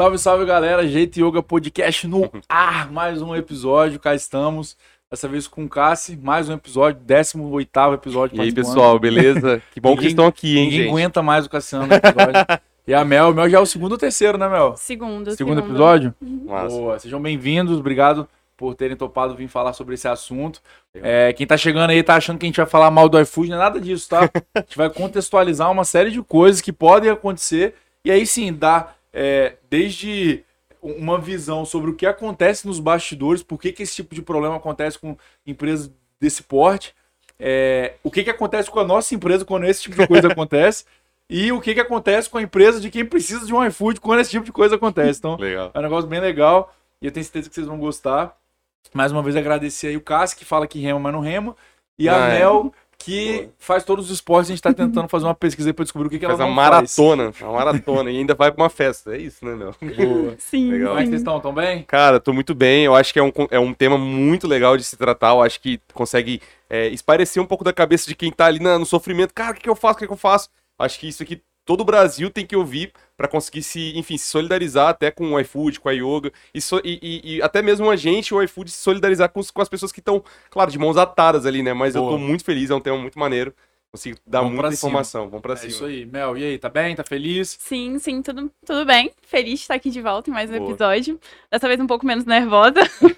[0.00, 4.74] Salve, salve galera, Jeito Yoga Podcast no ar, mais um episódio, cá estamos.
[5.10, 8.38] Dessa vez com o Cassi, mais um episódio, 18 episódio.
[8.38, 9.62] E aí, pessoal, beleza?
[9.70, 10.88] Que bom Ninguém- que estão aqui, hein, Ninguém gente?
[10.88, 12.32] aguenta mais o Cassiano no episódio.
[12.88, 14.74] e a Mel, o Mel já é o segundo ou terceiro, né, Mel?
[14.74, 16.14] Segundo, Segundo episódio?
[16.46, 16.74] Massa.
[16.74, 20.62] Boa, sejam bem-vindos, obrigado por terem topado vir falar sobre esse assunto.
[20.94, 23.50] É, quem tá chegando aí tá achando que a gente vai falar mal do iFood,
[23.50, 24.30] não é nada disso, tá?
[24.56, 28.98] A gente vai contextualizar uma série de coisas que podem acontecer e aí sim dar
[29.12, 30.44] é, desde
[30.82, 34.56] uma visão sobre o que acontece nos bastidores, por que, que esse tipo de problema
[34.56, 36.94] acontece com empresas desse porte,
[37.38, 40.84] é, o que, que acontece com a nossa empresa quando esse tipo de coisa acontece
[41.28, 44.20] e o que, que acontece com a empresa de quem precisa de um iFood quando
[44.20, 45.18] esse tipo de coisa acontece.
[45.18, 45.70] Então, Legal.
[45.72, 48.36] é um negócio bem legal e eu tenho certeza que vocês vão gostar.
[48.92, 51.54] Mais uma vez agradecer aí o Cássio, que fala que rema, mas não rema.
[51.98, 52.38] E a Ah, é.
[52.40, 54.50] Mel, que faz todos os esportes.
[54.50, 56.54] A gente tá tentando fazer uma pesquisa pra descobrir o que, que ela Faz não
[56.54, 59.14] maratona, uma maratona, e ainda vai pra uma festa.
[59.16, 59.74] É isso, né, meu?
[59.80, 60.34] Boa.
[60.38, 60.88] Sim, Legal.
[60.88, 61.40] Como é que vocês estão?
[61.40, 61.82] Tão bem?
[61.84, 62.84] Cara, tô muito bem.
[62.84, 65.30] Eu acho que é um, é um tema muito legal de se tratar.
[65.30, 68.78] Eu acho que consegue é, esparecer um pouco da cabeça de quem tá ali na-
[68.78, 69.32] no sofrimento.
[69.32, 69.96] Cara, o que, que eu faço?
[69.96, 70.48] O que, que eu faço?
[70.78, 74.26] Acho que isso aqui todo o Brasil tem que ouvir pra conseguir se, enfim, se
[74.26, 76.32] solidarizar até com o iFood, com a yoga.
[76.52, 79.52] E, so- e- e- e até mesmo a gente, o iFood, se solidarizar com, os-
[79.52, 81.72] com as pessoas que estão, claro, de mãos atadas ali, né?
[81.72, 82.14] Mas eu Boa.
[82.14, 83.54] tô muito feliz, é um tema muito maneiro.
[83.92, 85.24] Consigo dar Vamos muita informação.
[85.28, 85.68] Vamos pra É cima.
[85.68, 86.06] isso aí.
[86.06, 86.58] Mel, e aí?
[86.58, 86.94] Tá bem?
[86.94, 87.56] Tá feliz?
[87.58, 89.10] Sim, sim, tudo, tudo bem.
[89.22, 90.70] Feliz de estar aqui de volta em mais um Boa.
[90.70, 91.18] episódio.
[91.50, 92.74] Dessa vez um pouco menos nervosa.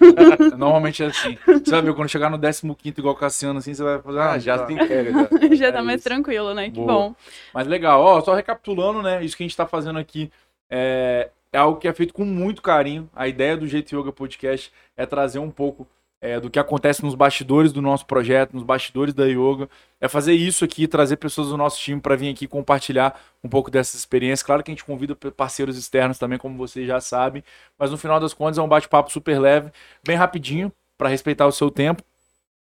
[0.57, 1.37] Normalmente é assim.
[1.45, 4.19] Você vai ver, quando chegar no 15 igual Cassiano, assim, você vai fazer.
[4.19, 4.65] Ah, já tá.
[4.65, 4.73] se
[5.53, 5.55] já.
[5.55, 6.09] Já É tá mais isso.
[6.09, 6.65] tranquilo, né?
[6.71, 6.87] Que Boa.
[6.87, 7.15] bom.
[7.53, 9.23] Mas legal, ó, só recapitulando, né?
[9.23, 10.31] Isso que a gente tá fazendo aqui
[10.71, 13.07] é, é algo que é feito com muito carinho.
[13.15, 15.87] A ideia do Jeito Yoga Podcast é trazer um pouco
[16.23, 19.69] é, do que acontece nos bastidores do nosso projeto, nos bastidores da yoga.
[19.99, 23.69] É fazer isso aqui, trazer pessoas do nosso time para vir aqui compartilhar um pouco
[23.69, 24.41] dessas experiências.
[24.41, 27.43] Claro que a gente convida parceiros externos também, como vocês já sabem,
[27.77, 29.69] mas no final das contas é um bate-papo super leve,
[30.01, 32.01] bem rapidinho, para respeitar o seu tempo,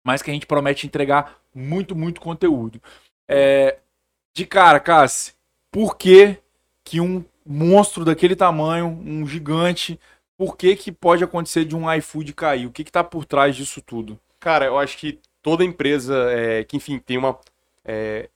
[0.05, 2.79] mas que a gente promete entregar muito, muito conteúdo.
[3.27, 3.79] É,
[4.35, 5.33] de cara, Cassi,
[5.71, 6.37] por que,
[6.83, 9.99] que um monstro daquele tamanho, um gigante,
[10.37, 12.67] por que, que pode acontecer de um iFood cair?
[12.67, 14.19] O que, que tá por trás disso tudo?
[14.39, 17.39] Cara, eu acho que toda empresa é, que, enfim, tem uma.
[17.83, 18.29] é,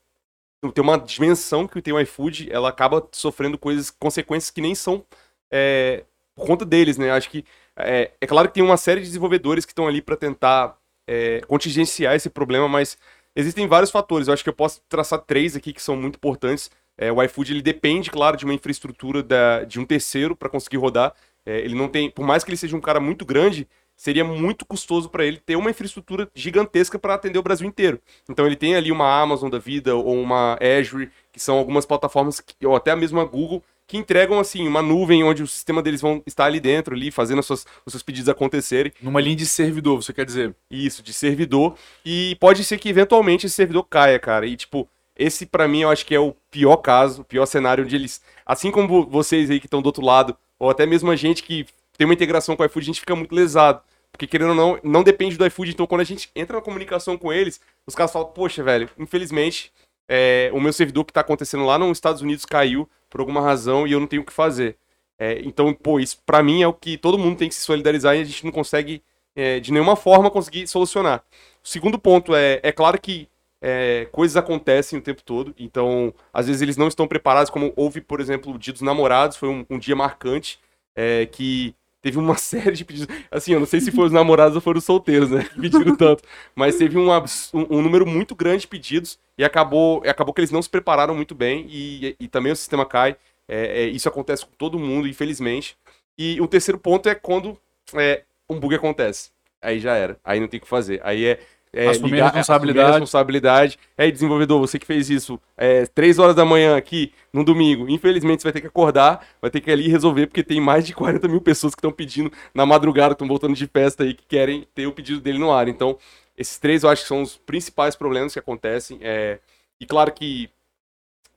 [0.73, 5.03] tem uma dimensão que tem o iFood, ela acaba sofrendo coisas, consequências que nem são
[5.51, 6.03] é,
[6.35, 7.11] por conta deles, né?
[7.11, 7.43] Acho que.
[7.75, 11.41] É, é claro que tem uma série de desenvolvedores que estão ali para tentar é,
[11.47, 12.97] contingenciar esse problema, mas
[13.35, 14.27] existem vários fatores.
[14.27, 16.69] Eu acho que eu posso traçar três aqui que são muito importantes.
[16.97, 20.77] É, o iFood ele depende, claro, de uma infraestrutura da- de um terceiro para conseguir
[20.77, 21.13] rodar.
[21.51, 24.65] É, ele não tem, por mais que ele seja um cara muito grande, seria muito
[24.65, 27.99] custoso para ele ter uma infraestrutura gigantesca para atender o Brasil inteiro.
[28.29, 32.39] Então ele tem ali uma Amazon da vida ou uma Azure, que são algumas plataformas
[32.39, 35.99] que- ou até a mesma Google que entregam assim uma nuvem onde o sistema deles
[36.01, 38.93] vão estar ali dentro, ali fazendo as suas- os seus pedidos acontecerem.
[39.01, 40.55] Numa linha de servidor, você quer dizer?
[40.69, 41.75] Isso, de servidor.
[42.05, 44.47] E pode ser que eventualmente esse servidor caia, cara.
[44.47, 47.83] E, tipo, esse pra mim eu acho que é o pior caso, o pior cenário
[47.83, 48.21] onde eles.
[48.45, 51.41] Assim como vo- vocês aí que estão do outro lado, ou até mesmo a gente
[51.41, 51.65] que
[51.97, 53.81] tem uma integração com o iFood, a gente fica muito lesado.
[54.11, 55.71] Porque querendo ou não, não depende do iFood.
[55.71, 59.73] Então, quando a gente entra na comunicação com eles, os caras falam, poxa, velho, infelizmente,
[60.07, 63.87] é, o meu servidor que tá acontecendo lá nos Estados Unidos caiu por alguma razão
[63.87, 64.77] e eu não tenho o que fazer.
[65.17, 68.15] É, então, pô, isso pra mim é o que todo mundo tem que se solidarizar
[68.15, 69.01] e a gente não consegue,
[69.35, 71.23] é, de nenhuma forma, conseguir solucionar.
[71.63, 73.27] O segundo ponto é, é claro que
[73.61, 78.01] é, coisas acontecem o tempo todo, então, às vezes eles não estão preparados, como houve,
[78.01, 80.59] por exemplo, o Dia dos Namorados, foi um, um dia marcante,
[80.95, 84.55] é, que teve uma série de pedidos, assim, eu não sei se foram os namorados
[84.55, 86.23] ou foram os solteiros, né, pediram tanto,
[86.55, 87.09] mas teve um,
[87.53, 91.15] um- um número muito grande de pedidos e acabou, acabou que eles não se prepararam
[91.15, 93.15] muito bem e, e também o sistema cai,
[93.47, 95.75] é, é, isso acontece com todo mundo, infelizmente.
[96.17, 97.57] E o terceiro ponto é quando
[97.95, 99.31] é, um bug acontece.
[99.61, 100.17] Aí já era.
[100.23, 101.01] Aí não tem o que fazer.
[101.03, 101.39] Aí é.
[101.73, 102.79] É Assumir a responsabilidade.
[102.89, 103.79] assumir responsabilidade.
[103.97, 107.89] É, desenvolvedor, você que fez isso é, três horas da manhã aqui, no domingo.
[107.89, 110.93] Infelizmente, você vai ter que acordar, vai ter que ali resolver, porque tem mais de
[110.93, 114.25] 40 mil pessoas que estão pedindo na madrugada, que estão voltando de festa aí, que
[114.25, 115.69] querem ter o pedido dele no ar.
[115.69, 115.97] Então,
[116.37, 118.99] esses três eu acho que são os principais problemas que acontecem.
[119.01, 119.39] É,
[119.79, 120.49] e claro que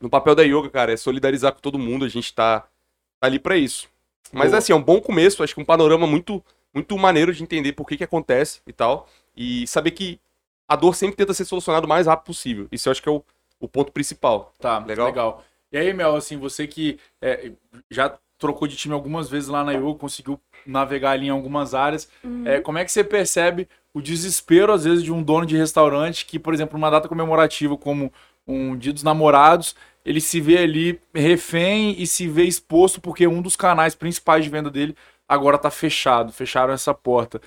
[0.01, 3.39] no papel da yoga, cara, é solidarizar com todo mundo, a gente tá, tá ali
[3.39, 3.87] pra isso.
[4.33, 4.57] Mas Boa.
[4.57, 6.43] assim, é um bom começo, acho que um panorama muito
[6.73, 10.19] muito maneiro de entender por que que acontece e tal, e saber que
[10.67, 12.67] a dor sempre tenta ser solucionada o mais rápido possível.
[12.71, 13.23] Isso eu acho que é o,
[13.59, 14.53] o ponto principal.
[14.59, 15.07] Tá, Legal?
[15.07, 15.43] legal.
[15.71, 17.51] E aí, Mel, assim, você que é,
[17.89, 22.09] já trocou de time algumas vezes lá na Yoga, conseguiu navegar ali em algumas áreas,
[22.45, 26.25] é, como é que você percebe o desespero, às vezes, de um dono de restaurante
[26.25, 28.11] que, por exemplo, numa data comemorativa como
[28.45, 33.41] um Dia dos Namorados, ele se vê ali refém e se vê exposto porque um
[33.41, 34.95] dos canais principais de venda dele
[35.27, 37.41] agora tá fechado, fecharam essa porta.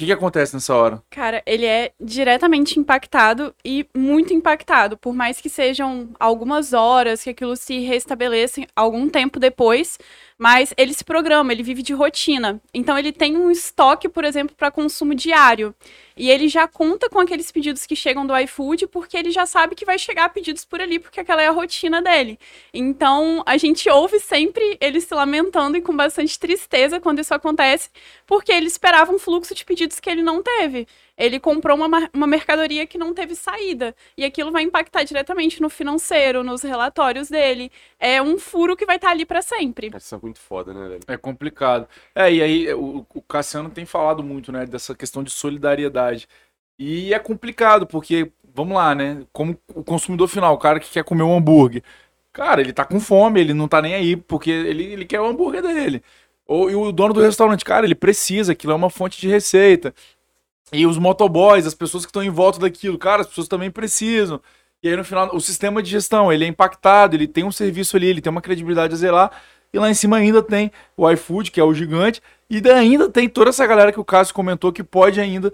[0.00, 1.02] Que, que acontece nessa hora?
[1.10, 7.28] Cara, ele é diretamente impactado e muito impactado, por mais que sejam algumas horas que
[7.28, 9.98] aquilo se restabeleça algum tempo depois,
[10.40, 12.62] mas ele se programa, ele vive de rotina.
[12.72, 15.74] Então ele tem um estoque, por exemplo, para consumo diário.
[16.16, 19.74] E ele já conta com aqueles pedidos que chegam do iFood, porque ele já sabe
[19.74, 22.38] que vai chegar pedidos por ali, porque aquela é a rotina dele.
[22.72, 27.90] Então a gente ouve sempre ele se lamentando e com bastante tristeza quando isso acontece,
[28.26, 30.88] porque ele esperava um fluxo de pedidos que ele não teve
[31.20, 33.94] ele comprou uma, uma mercadoria que não teve saída.
[34.16, 37.70] E aquilo vai impactar diretamente no financeiro, nos relatórios dele.
[37.98, 39.90] É um furo que vai estar tá ali para sempre.
[39.94, 41.00] Essa é muito foda, né, velho?
[41.06, 41.86] É complicado.
[42.14, 46.26] É, e aí o, o Cassiano tem falado muito, né, dessa questão de solidariedade.
[46.78, 49.22] E é complicado, porque, vamos lá, né?
[49.30, 51.82] Como o consumidor final, o cara que quer comer um hambúrguer.
[52.32, 55.26] Cara, ele tá com fome, ele não tá nem aí, porque ele, ele quer o
[55.26, 56.02] hambúrguer dele.
[56.46, 59.94] Ou, e o dono do restaurante, cara, ele precisa, aquilo é uma fonte de receita.
[60.72, 64.40] E os motoboys, as pessoas que estão em volta daquilo, cara, as pessoas também precisam.
[64.82, 67.96] E aí no final, o sistema de gestão, ele é impactado, ele tem um serviço
[67.96, 69.30] ali, ele tem uma credibilidade a zelar.
[69.72, 73.28] E lá em cima ainda tem o iFood, que é o gigante, e ainda tem
[73.28, 75.52] toda essa galera que o Cássio comentou que pode ainda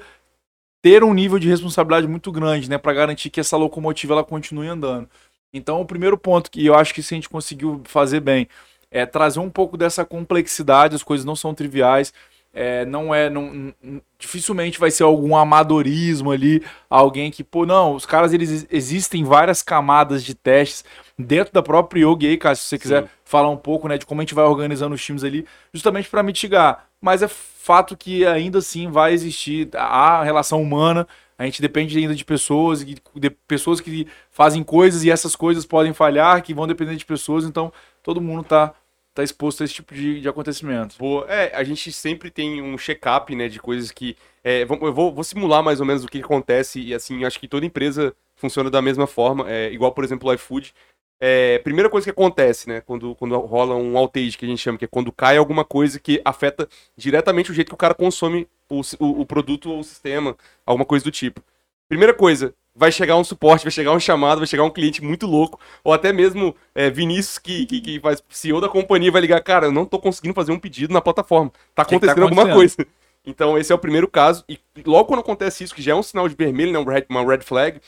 [0.80, 4.68] ter um nível de responsabilidade muito grande, né, para garantir que essa locomotiva ela continue
[4.68, 5.08] andando.
[5.52, 8.48] Então, o primeiro ponto que eu acho que se a gente conseguiu fazer bem
[8.90, 12.12] é trazer um pouco dessa complexidade, as coisas não são triviais.
[12.58, 13.28] É, não é.
[13.28, 13.74] Não,
[14.18, 19.62] dificilmente vai ser algum amadorismo ali, alguém que, pô, não, os caras eles existem várias
[19.62, 20.82] camadas de testes
[21.18, 23.08] dentro da própria Yogi aí, cara, se você quiser Sim.
[23.26, 26.22] falar um pouco, né, de como a gente vai organizando os times ali, justamente para
[26.22, 26.86] mitigar.
[26.98, 31.06] Mas é fato que ainda assim vai existir a relação humana,
[31.38, 35.92] a gente depende ainda de pessoas, de pessoas que fazem coisas e essas coisas podem
[35.92, 37.70] falhar, que vão depender de pessoas, então
[38.02, 38.72] todo mundo tá
[39.16, 40.96] tá exposto a esse tipo de, de acontecimento.
[40.98, 41.26] Boa.
[41.28, 44.14] É, a gente sempre tem um check-up, né, de coisas que...
[44.44, 47.48] É, eu vou, vou, simular mais ou menos o que acontece e, assim, acho que
[47.48, 50.72] toda empresa funciona da mesma forma, é, igual, por exemplo, o iFood.
[51.18, 54.76] É, primeira coisa que acontece, né, quando, quando rola um outage, que a gente chama,
[54.76, 58.46] que é quando cai alguma coisa que afeta diretamente o jeito que o cara consome
[58.68, 60.36] o, o, o produto ou o sistema,
[60.66, 61.42] alguma coisa do tipo.
[61.88, 65.26] Primeira coisa, vai chegar um suporte, vai chegar um chamado, vai chegar um cliente muito
[65.26, 69.42] louco, ou até mesmo é, Vinícius, que, que, que, faz CEO da companhia, vai ligar,
[69.42, 72.38] cara, eu não tô conseguindo fazer um pedido na plataforma, tá acontecendo, tá acontecendo?
[72.40, 72.76] alguma coisa.
[73.24, 76.02] Então, esse é o primeiro caso, e logo quando acontece isso, que já é um
[76.02, 77.80] sinal de vermelho, né, uma red, flag,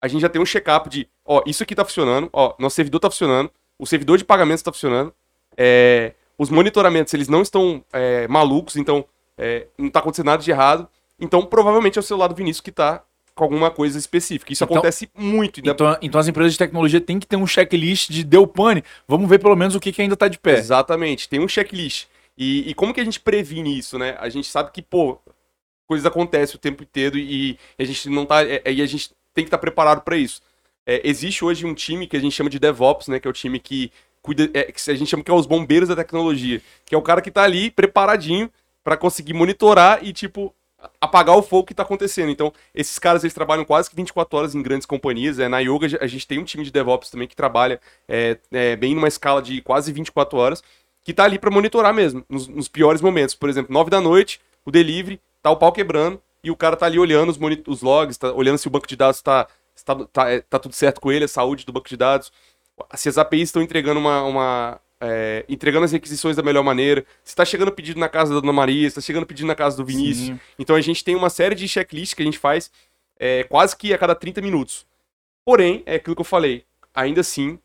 [0.00, 2.98] a gente já tem um check-up de, ó, isso aqui tá funcionando, ó, nosso servidor
[2.98, 5.12] tá funcionando, o servidor de pagamentos tá funcionando,
[5.56, 9.04] é, os monitoramentos, eles não estão é, malucos, então
[9.36, 10.88] é, não tá acontecendo nada de errado,
[11.20, 13.04] então provavelmente é o celular do Vinícius que tá
[13.40, 14.52] com alguma coisa específica.
[14.52, 15.60] Isso então, acontece muito.
[15.60, 18.84] Então, então as empresas de tecnologia têm que ter um checklist de deu pane.
[19.08, 20.58] Vamos ver pelo menos o que, que ainda está de pé.
[20.58, 22.06] Exatamente, tem um checklist.
[22.36, 24.14] E, e, como que a gente previne isso, né?
[24.20, 25.18] A gente sabe que, pô,
[25.86, 28.44] coisas acontecem o tempo inteiro e, a gente não tá.
[28.44, 30.42] É, e a gente tem que estar tá preparado para isso.
[30.86, 33.18] É, existe hoje um time que a gente chama de DevOps, né?
[33.18, 33.90] Que é o time que
[34.20, 34.50] cuida.
[34.52, 36.60] É, que a gente chama que é os bombeiros da tecnologia.
[36.84, 38.50] Que é o cara que está ali preparadinho
[38.84, 40.54] para conseguir monitorar e, tipo,
[41.00, 42.30] apagar o fogo que está acontecendo.
[42.30, 45.38] Então, esses caras eles trabalham quase que 24 horas em grandes companhias.
[45.38, 48.76] É, na Yoga, a gente tem um time de DevOps também que trabalha é, é,
[48.76, 50.62] bem numa escala de quase 24 horas,
[51.04, 53.34] que está ali para monitorar mesmo, nos, nos, piores momentos.
[53.34, 56.86] Por exemplo, 9 da noite, o delivery, tá o pau quebrando, e o cara tá
[56.86, 59.46] ali olhando os, os logs, tá olhando se o banco de dados está
[59.84, 62.32] tá, tá, é, tá, tudo certo com ele, a saúde do banco de dados.
[62.94, 67.04] Se as APIs estão entregando uma, uma é, entregando as requisições da melhor maneira.
[67.24, 69.76] Se está chegando pedido na casa da Dona Maria, se está chegando pedido na casa
[69.76, 70.26] do Vinícius.
[70.28, 70.40] Sim.
[70.58, 72.70] Então a gente tem uma série de checklists que a gente faz
[73.18, 74.86] é, quase que a cada 30 minutos.
[75.44, 76.64] Porém, é aquilo que eu falei,
[76.94, 77.58] ainda assim,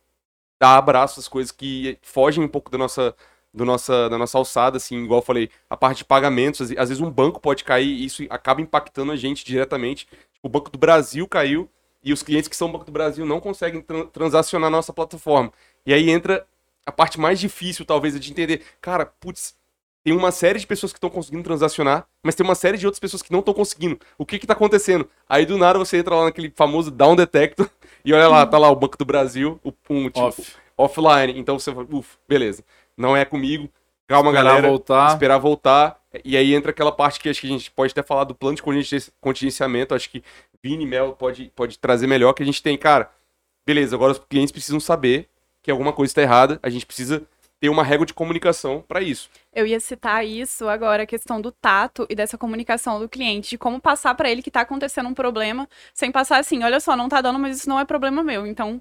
[0.59, 3.15] dá abraço às coisas que fogem um pouco da nossa,
[3.53, 7.01] do nossa, da nossa alçada, assim, igual eu falei, a parte de pagamentos, às vezes
[7.01, 10.07] um banco pode cair e isso acaba impactando a gente diretamente.
[10.41, 11.69] O Banco do Brasil caiu
[12.03, 15.51] e os clientes que são Banco do Brasil não conseguem transacionar na nossa plataforma.
[15.85, 16.45] E aí entra
[16.85, 19.55] a parte mais difícil, talvez, é de entender, cara, putz,
[20.03, 22.99] tem uma série de pessoas que estão conseguindo transacionar, mas tem uma série de outras
[22.99, 23.99] pessoas que não estão conseguindo.
[24.19, 25.09] O que que tá acontecendo?
[25.27, 27.67] Aí do nada você entra lá naquele famoso down detector
[28.05, 30.55] e olha lá, tá lá o Banco do Brasil, o um, tipo, Off.
[30.77, 31.39] offline.
[31.39, 32.63] Então você fala, uff, beleza.
[32.95, 33.67] Não é comigo.
[34.07, 34.67] Calma, esperar galera.
[34.67, 35.07] Voltar.
[35.07, 35.99] Esperar voltar.
[36.23, 38.55] E aí entra aquela parte que acho que a gente pode até falar do plano
[38.55, 38.63] de
[39.19, 39.95] contingenciamento.
[39.95, 40.23] Acho que
[40.61, 43.09] Vini Mel pode, pode trazer melhor que a gente tem, cara.
[43.65, 45.27] Beleza, agora os clientes precisam saber
[45.65, 47.23] que alguma coisa está errada, a gente precisa
[47.59, 49.31] ter uma régua de comunicação para isso.
[49.51, 53.57] Eu ia citar isso agora, a questão do tato e dessa comunicação do cliente, de
[53.57, 57.05] como passar para ele que está acontecendo um problema, sem passar assim, olha só, não
[57.05, 58.79] está dando, mas isso não é problema meu, então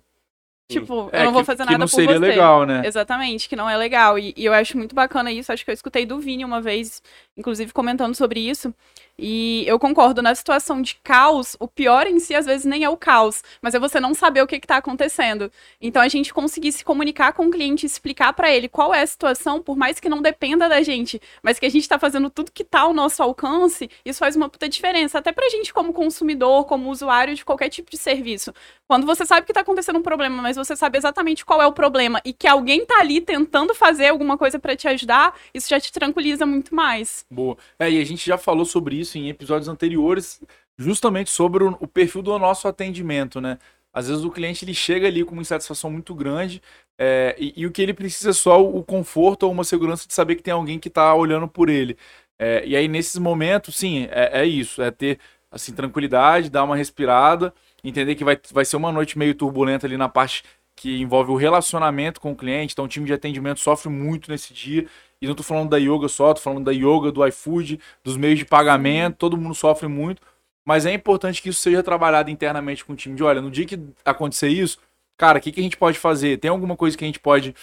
[0.71, 2.18] Tipo, É, eu não vou que- fazer que nada não por seria você.
[2.26, 2.83] legal, né?
[2.87, 4.18] Exatamente, que não é legal.
[4.18, 5.52] E, e eu acho muito bacana isso.
[5.52, 7.02] Acho que eu escutei do Vini uma vez,
[7.37, 8.75] inclusive comentando sobre isso.
[9.16, 12.88] E eu concordo, na situação de caos, o pior em si às vezes nem é
[12.90, 15.52] o caos, mas é você não saber o que está acontecendo.
[15.80, 19.06] Então a gente conseguir se comunicar com o cliente, explicar para ele qual é a
[19.06, 22.50] situação, por mais que não dependa da gente, mas que a gente está fazendo tudo
[22.50, 25.18] que está ao nosso alcance, isso faz uma puta diferença.
[25.18, 28.52] Até pra gente como consumidor, como usuário de qualquer tipo de serviço.
[28.88, 31.73] Quando você sabe que está acontecendo um problema, mas você sabe exatamente qual é o
[31.73, 35.81] problema e que alguém tá ali tentando fazer alguma coisa para te ajudar, isso já
[35.81, 37.25] te tranquiliza muito mais.
[37.31, 37.57] Boa.
[37.79, 40.41] É, e a gente já falou sobre isso em episódios anteriores,
[40.77, 43.59] justamente sobre o, o perfil do nosso atendimento, né?
[43.93, 46.61] Às vezes o cliente ele chega ali com uma insatisfação muito grande
[46.99, 50.07] é, e, e o que ele precisa é só o, o conforto ou uma segurança
[50.07, 51.97] de saber que tem alguém que está olhando por ele.
[52.39, 55.19] É, e aí nesses momentos, sim, é, é isso, é ter
[55.51, 57.55] assim tranquilidade, dar uma respirada,
[57.88, 60.43] entender que vai, vai ser uma noite meio turbulenta ali na parte
[60.76, 64.53] que envolve o relacionamento com o cliente, então o time de atendimento sofre muito nesse
[64.53, 64.87] dia.
[65.21, 68.38] E não tô falando da yoga só, tô falando da yoga, do iFood, dos meios
[68.38, 70.21] de pagamento, todo mundo sofre muito.
[70.67, 73.67] Mas é importante que isso seja trabalhado internamente com o time de, olha, no dia
[73.67, 74.79] que acontecer isso,
[75.17, 76.38] cara, o que, que a gente pode fazer?
[76.38, 77.55] Tem alguma coisa que a gente pode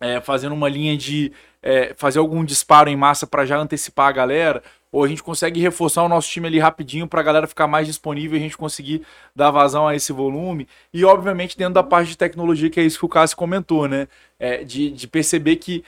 [0.00, 4.12] é, fazer numa linha de é, fazer algum disparo em massa para já antecipar a
[4.12, 4.62] galera?
[4.92, 7.86] Ou a gente consegue reforçar o nosso time ali rapidinho para a galera ficar mais
[7.86, 9.02] disponível e a gente conseguir
[9.34, 10.66] dar vazão a esse volume?
[10.92, 14.08] E, obviamente, dentro da parte de tecnologia, que é isso que o Cássio comentou, né?
[14.38, 15.84] É, de, de perceber que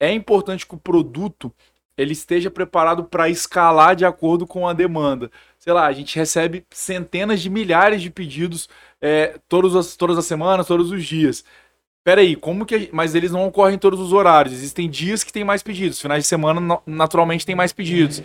[0.00, 1.52] é importante que o produto
[1.96, 5.30] ele esteja preparado para escalar de acordo com a demanda.
[5.58, 8.68] Sei lá, a gente recebe centenas de milhares de pedidos
[9.00, 11.44] é, todas, as, todas as semanas, todos os dias.
[12.04, 12.88] Peraí, como que.
[12.92, 14.54] Mas eles não ocorrem em todos os horários.
[14.54, 16.00] Existem dias que tem mais pedidos.
[16.00, 18.22] Finais de semana, no- naturalmente, tem mais pedidos.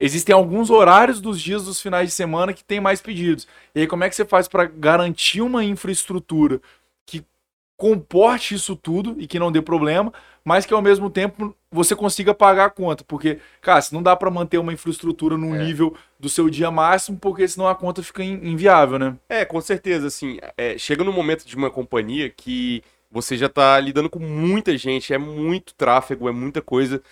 [0.00, 3.46] Existem alguns horários dos dias dos finais de semana que tem mais pedidos.
[3.74, 6.60] E aí, como é que você faz para garantir uma infraestrutura
[7.06, 7.24] que
[7.76, 10.12] comporte isso tudo e que não dê problema,
[10.44, 13.04] mas que ao mesmo tempo você consiga pagar a conta?
[13.04, 15.64] Porque, cara, se não dá para manter uma infraestrutura num É.
[15.64, 19.16] nível do seu dia máximo, porque senão a conta fica in- inviável, né?
[19.28, 23.78] É, com certeza, assim, é, chega no momento de uma companhia que você já tá
[23.78, 27.02] lidando com muita gente, é muito tráfego, é muita coisa,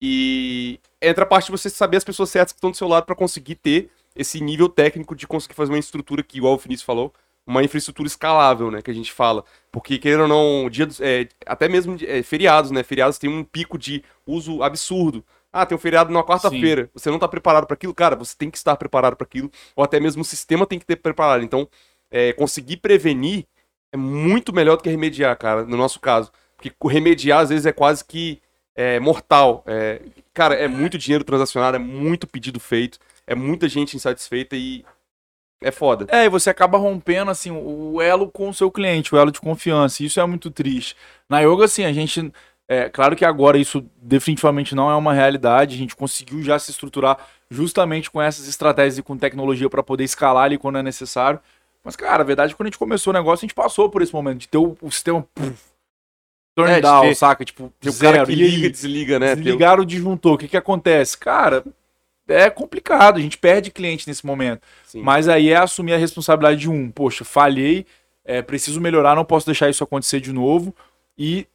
[0.00, 3.04] e entra a parte de você saber as pessoas certas que estão do seu lado
[3.04, 6.84] para conseguir ter esse nível técnico de conseguir fazer uma estrutura que, igual o Finício
[6.86, 7.12] falou,
[7.46, 9.44] uma infraestrutura escalável, né, que a gente fala.
[9.72, 13.44] Porque, querendo ou não, dia dos- é, até mesmo é, feriados, né, feriados tem um
[13.44, 15.24] pico de uso absurdo.
[15.52, 16.88] Ah, tem um feriado na quarta-feira.
[16.94, 17.92] Você não tá preparado para aquilo?
[17.94, 19.50] Cara, você tem que estar preparado para aquilo.
[19.74, 21.42] Ou até mesmo o sistema tem que ter preparado.
[21.42, 21.68] Então,
[22.10, 23.46] é, conseguir prevenir
[23.92, 26.30] é muito melhor do que remediar, cara, no nosso caso.
[26.56, 28.40] Porque remediar, às vezes, é quase que
[28.74, 29.62] é, mortal.
[29.66, 30.00] É,
[30.32, 34.84] cara, é muito dinheiro transacionado, é muito pedido feito, é muita gente insatisfeita e
[35.62, 36.06] é foda.
[36.08, 39.40] É, e você acaba rompendo assim o elo com o seu cliente, o elo de
[39.40, 40.02] confiança.
[40.02, 40.96] Isso é muito triste.
[41.28, 42.32] Na yoga, assim, a gente.
[42.66, 45.74] É claro que agora isso definitivamente não é uma realidade.
[45.74, 47.18] A gente conseguiu já se estruturar
[47.50, 51.40] justamente com essas estratégias e com tecnologia para poder escalar ali quando é necessário.
[51.84, 53.88] Mas, cara, a verdade é que quando a gente começou o negócio, a gente passou
[53.88, 55.58] por esse momento de ter o, o sistema puf,
[56.54, 57.44] turn É, down, ter- saca?
[57.44, 59.34] Tipo, Tem o cara que liga e desliga, né?
[59.34, 60.34] Desligaram o disjuntor.
[60.34, 61.16] O que, que acontece?
[61.16, 61.64] Cara,
[62.28, 63.16] é complicado.
[63.18, 64.62] A gente perde cliente nesse momento.
[64.84, 65.00] Sim.
[65.02, 66.90] Mas aí é assumir a responsabilidade de um.
[66.90, 67.86] Poxa, falhei,
[68.24, 70.74] é, preciso melhorar, não posso deixar isso acontecer de novo.
[71.16, 71.46] E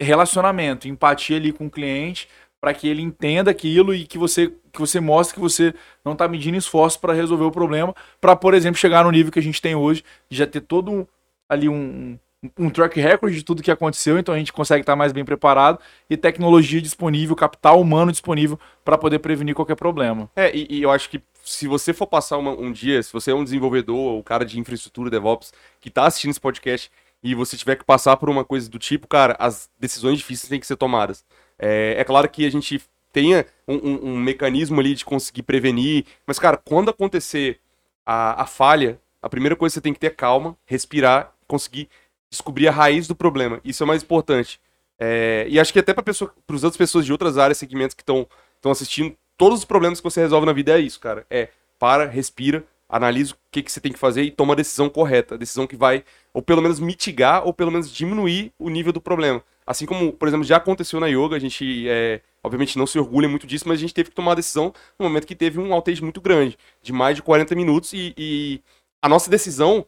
[0.00, 2.28] relacionamento, empatia ali com o cliente,
[2.60, 5.74] para que ele entenda aquilo e que você, que você mostre que você
[6.04, 9.38] não está medindo esforço para resolver o problema, para, por exemplo, chegar no nível que
[9.38, 11.06] a gente tem hoje, já ter todo um-
[11.48, 12.18] ali um,
[12.58, 15.78] um, track record de tudo que aconteceu, então a gente consegue estar mais bem preparado
[16.10, 20.28] e tecnologia disponível, capital humano disponível para poder prevenir qualquer problema.
[20.36, 23.30] É, e, e eu acho que se você for passar uma- um dia, se você
[23.30, 26.90] é um desenvolvedor ou cara de infraestrutura, DevOps, que tá assistindo esse podcast
[27.22, 30.60] e você tiver que passar por uma coisa do tipo, cara, as decisões difíceis têm
[30.60, 31.24] que ser tomadas.
[31.58, 32.80] É, é claro que a gente
[33.12, 37.58] tenha um, um- um mecanismo ali de conseguir prevenir, mas, cara, quando acontecer
[38.06, 41.88] a, a falha, a primeira coisa que você tem que ter é calma, respirar, conseguir
[42.30, 43.60] descobrir a raiz do problema.
[43.64, 44.60] Isso é mais importante.
[44.98, 48.26] É, e acho que até para as outras pessoas de outras áreas, segmentos que estão
[48.66, 51.26] assistindo, todos os problemas que você resolve na vida é isso, cara.
[51.30, 51.48] É
[51.78, 55.34] para, respira, analisa o que, que você tem que fazer e toma a decisão correta.
[55.34, 59.00] A decisão que vai, ou pelo menos mitigar, ou pelo menos diminuir o nível do
[59.00, 59.42] problema.
[59.68, 63.28] Assim como, por exemplo, já aconteceu na yoga, a gente, é, obviamente, não se orgulha
[63.28, 65.74] muito disso, mas a gente teve que tomar a decisão no momento que teve um
[65.74, 68.62] outage muito grande, de mais de 40 minutos, e, e
[69.02, 69.84] a nossa decisão,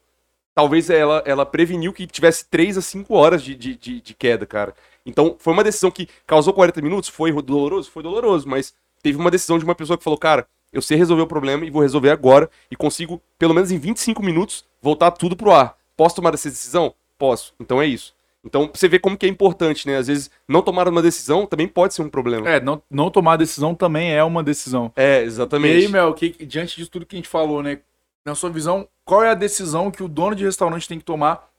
[0.55, 4.45] talvez ela, ela preveniu que tivesse 3 a 5 horas de, de, de, de queda,
[4.45, 4.75] cara.
[5.07, 7.91] Então, foi uma decisão que causou 40 minutos, foi doloroso?
[7.91, 11.23] Foi doloroso, mas teve uma decisão de uma pessoa que falou, cara, eu sei resolver
[11.23, 15.35] o problema e vou resolver agora e consigo, pelo menos em 25 minutos, voltar tudo
[15.35, 15.75] pro ar.
[15.97, 16.95] Posso tomar essa decisão?
[17.17, 17.55] Posso.
[17.59, 18.15] Então é isso.
[18.45, 19.97] Então, você vê como que é importante, né?
[19.97, 22.49] Às vezes, não tomar uma decisão também pode ser um problema.
[22.49, 24.91] É, não, não tomar decisão também é uma decisão.
[24.97, 25.87] É, E exatamente.
[25.87, 27.81] aí, Mel, que, diante disso tudo que a gente falou, né?
[28.25, 31.51] Na sua visão, qual é a decisão que o dono de restaurante tem que tomar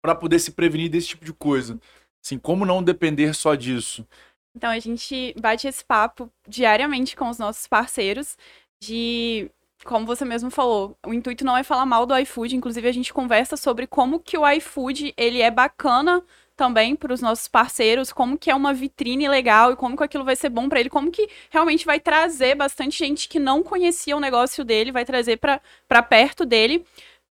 [0.00, 1.78] para poder se prevenir desse tipo de coisa?
[2.24, 4.06] Assim, como não depender só disso?
[4.54, 8.36] Então a gente bate esse papo diariamente com os nossos parceiros
[8.80, 9.50] de
[9.84, 13.12] como você mesmo falou, o intuito não é falar mal do iFood, inclusive a gente
[13.12, 16.22] conversa sobre como que o iFood, ele é bacana
[16.56, 20.24] também para os nossos parceiros, como que é uma vitrine legal e como que aquilo
[20.24, 24.16] vai ser bom para ele, como que realmente vai trazer bastante gente que não conhecia
[24.16, 26.84] o negócio dele, vai trazer para perto dele.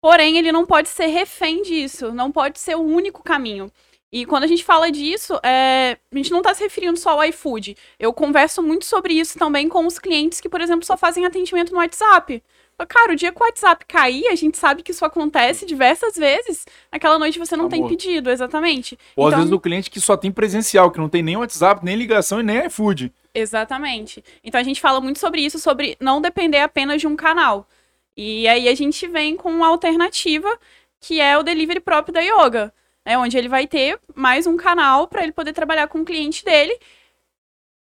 [0.01, 3.71] Porém, ele não pode ser refém disso, não pode ser o único caminho.
[4.15, 7.23] E quando a gente fala disso, é, a gente não está se referindo só ao
[7.23, 7.75] iFood.
[7.99, 11.71] Eu converso muito sobre isso também com os clientes que, por exemplo, só fazem atendimento
[11.71, 12.43] no WhatsApp.
[12.87, 16.63] Cara, o dia que o WhatsApp cair, a gente sabe que isso acontece diversas vezes.
[16.91, 17.89] Naquela noite você não tem Amor.
[17.89, 18.99] pedido, exatamente.
[19.15, 21.83] Ou às Então- vezes o cliente que só tem presencial, que não tem nem WhatsApp,
[21.83, 23.11] nem ligação e nem iFood.
[23.33, 24.23] Exatamente.
[24.43, 27.67] Então a gente fala muito sobre isso, sobre não depender apenas de um canal.
[28.15, 30.55] E aí a gente vem com uma alternativa
[30.99, 32.71] que é o delivery próprio da Yoga,
[33.05, 36.43] né, onde ele vai ter mais um canal para ele poder trabalhar com o cliente
[36.43, 36.77] dele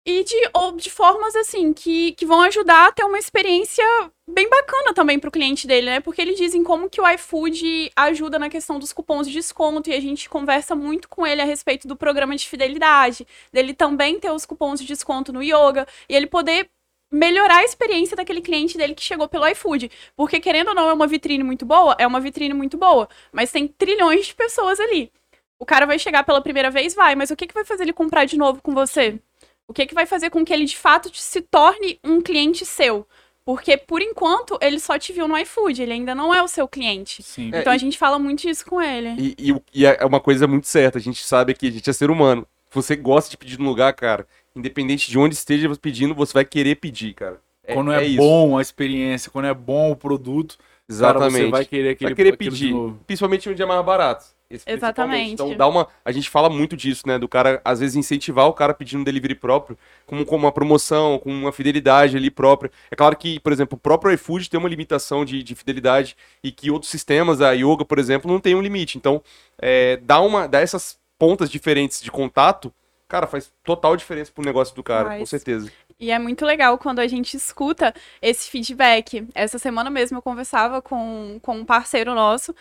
[0.05, 3.85] e de, ou de formas assim que, que vão ajudar a ter uma experiência
[4.29, 5.99] bem bacana também para o cliente dele, né?
[6.01, 9.93] Porque eles dizem como que o iFood ajuda na questão dos cupons de desconto e
[9.93, 14.31] a gente conversa muito com ele a respeito do programa de fidelidade, dele também ter
[14.31, 16.69] os cupons de desconto no Yoga e ele poder
[17.13, 19.91] melhorar a experiência daquele cliente dele que chegou pelo iFood.
[20.15, 23.51] Porque, querendo ou não, é uma vitrine muito boa, é uma vitrine muito boa, mas
[23.51, 25.11] tem trilhões de pessoas ali.
[25.59, 27.93] O cara vai chegar pela primeira vez, vai, mas o que, que vai fazer ele
[27.93, 29.19] comprar de novo com você?
[29.67, 33.07] O que, que vai fazer com que ele de fato se torne um cliente seu?
[33.45, 36.67] Porque, por enquanto, ele só te viu no iFood, ele ainda não é o seu
[36.67, 37.21] cliente.
[37.21, 37.51] Sim.
[37.53, 39.09] É, então a e- gente fala muito disso com ele.
[39.19, 41.93] E, e, e é uma coisa muito certa, a gente sabe que a gente é
[41.93, 42.47] ser humano.
[42.71, 46.45] Você gosta de pedir no lugar, cara, independente de onde esteja você pedindo, você vai
[46.45, 47.39] querer pedir, cara.
[47.73, 48.17] quando é, isso.
[48.17, 51.45] bom a experiência, quando é bom o produto, cara, Exatamente.
[51.45, 52.99] você vai querer aquele, vai querer pedir, novo.
[53.07, 54.25] principalmente onde é mais barato.
[54.67, 55.33] Exatamente.
[55.33, 58.53] Então dá uma, a gente fala muito disso, né, do cara às vezes incentivar o
[58.53, 62.71] cara pedindo delivery próprio, como com uma promoção, com uma fidelidade ali própria.
[62.91, 66.51] É claro que, por exemplo, o próprio iFood tem uma limitação de, de fidelidade e
[66.51, 68.97] que outros sistemas, a Yoga, por exemplo, não tem um limite.
[68.97, 69.21] Então,
[69.59, 72.71] é, dá uma, dá essas pontas diferentes de contato,
[73.13, 75.71] cara, faz total diferença pro negócio do cara, com certeza.
[75.99, 79.27] E é muito legal quando a gente escuta esse feedback.
[79.35, 82.55] Essa semana mesmo eu conversava com, com um parceiro nosso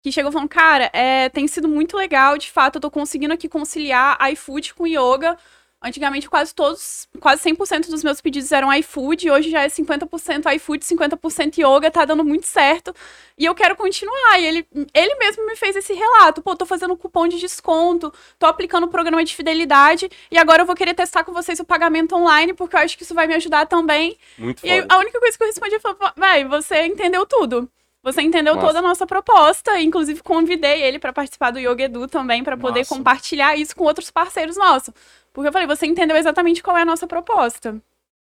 [0.00, 3.48] que chegou falando, cara, é, tem sido muito legal, de fato, eu tô conseguindo aqui
[3.48, 5.36] conciliar iFood com yoga.
[5.82, 10.82] Antigamente, quase todos, quase 100% dos meus pedidos eram iFood, hoje já é 50% iFood,
[10.84, 12.94] 50% yoga, tá dando muito certo.
[13.36, 14.40] E eu quero continuar.
[14.40, 16.40] E ele, ele mesmo me fez esse relato.
[16.40, 20.66] Pô, tô fazendo cupom de desconto, tô aplicando o programa de fidelidade, e agora eu
[20.66, 23.34] vou querer testar com vocês o pagamento online, porque eu acho que isso vai me
[23.34, 24.16] ajudar também.
[24.38, 24.94] Muito E foda.
[24.94, 27.70] a única coisa que eu respondi foi, vai, você entendeu tudo.
[28.02, 28.66] Você entendeu Massa.
[28.68, 32.86] toda a nossa proposta, inclusive convidei ele para participar do Yoga Edu também, para poder
[32.86, 34.94] compartilhar isso com outros parceiros nossos.
[35.36, 37.76] Porque eu falei, você entendeu exatamente qual é a nossa proposta.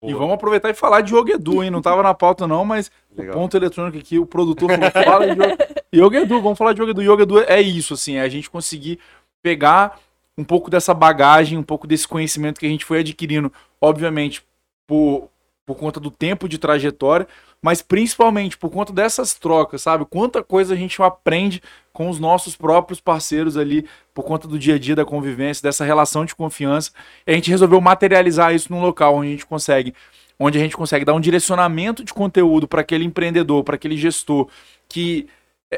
[0.04, 1.70] E vamos aproveitar e falar de Yoga Edu, hein?
[1.70, 3.34] Não tava na pauta não, mas Legal.
[3.34, 5.58] o ponto eletrônico aqui, o produtor falou, fala de Yoga,
[5.96, 7.02] Yoga Edu, vamos falar de Yoga Edu.
[7.02, 9.00] Yoga Edu é isso, assim, é a gente conseguir
[9.42, 9.98] pegar
[10.38, 14.44] um pouco dessa bagagem, um pouco desse conhecimento que a gente foi adquirindo, obviamente,
[14.86, 15.30] por,
[15.68, 17.28] por conta do tempo de trajetória,
[17.62, 20.06] mas principalmente por conta dessas trocas, sabe?
[20.06, 24.76] Quanta coisa a gente aprende com os nossos próprios parceiros ali, por conta do dia
[24.76, 26.92] a dia da convivência, dessa relação de confiança.
[27.28, 29.94] E a gente resolveu materializar isso num local onde a gente consegue,
[30.40, 34.48] onde a gente consegue dar um direcionamento de conteúdo para aquele empreendedor, para aquele gestor
[34.88, 35.28] que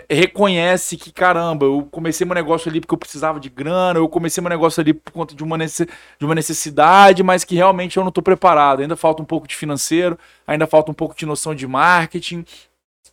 [0.10, 4.42] reconhece que, caramba, eu comecei meu negócio ali porque eu precisava de grana, eu comecei
[4.42, 8.10] meu negócio ali por conta de uma, de uma necessidade, mas que realmente eu não
[8.10, 8.82] estou preparado.
[8.82, 12.46] Ainda falta um pouco de financeiro, ainda falta um pouco de noção de marketing,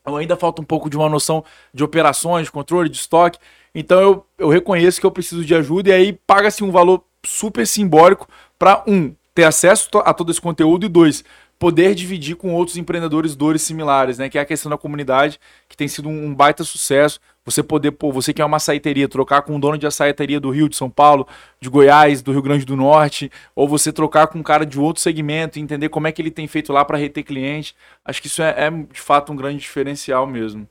[0.05, 3.39] ainda falta um pouco de uma noção de operações, de controle, de estoque.
[3.75, 7.67] Então eu, eu reconheço que eu preciso de ajuda e aí paga-se um valor super
[7.67, 11.23] simbólico para, um, ter acesso a todo esse conteúdo e, dois,
[11.59, 14.29] poder dividir com outros empreendedores dores similares, né?
[14.29, 17.21] Que é a questão da comunidade, que tem sido um, baita sucesso.
[17.45, 20.51] Você poder, pô, você que é uma açaiteria, trocar com um dono de açaiteria do
[20.51, 21.27] Rio, de São Paulo,
[21.61, 25.01] de Goiás, do Rio Grande do Norte, ou você trocar com um cara de outro
[25.03, 27.75] segmento e entender como é que ele tem feito lá para reter cliente.
[28.05, 30.69] Acho que isso é, é, de fato um grande diferencial mesmo.